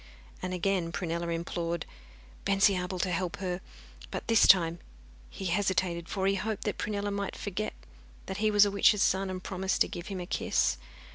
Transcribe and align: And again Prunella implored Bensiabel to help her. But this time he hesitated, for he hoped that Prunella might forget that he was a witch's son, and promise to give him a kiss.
And 0.41 0.51
again 0.51 0.91
Prunella 0.91 1.29
implored 1.29 1.85
Bensiabel 2.43 2.97
to 3.01 3.11
help 3.11 3.35
her. 3.37 3.61
But 4.09 4.25
this 4.27 4.47
time 4.47 4.79
he 5.29 5.45
hesitated, 5.45 6.09
for 6.09 6.25
he 6.25 6.33
hoped 6.33 6.63
that 6.63 6.79
Prunella 6.79 7.11
might 7.11 7.35
forget 7.35 7.73
that 8.25 8.37
he 8.37 8.49
was 8.49 8.65
a 8.65 8.71
witch's 8.71 9.03
son, 9.03 9.29
and 9.29 9.43
promise 9.43 9.77
to 9.77 9.87
give 9.87 10.07
him 10.07 10.19
a 10.19 10.25
kiss. 10.25 10.77